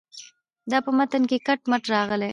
[0.71, 2.29] دا په متن کې کټ مټ راغلې.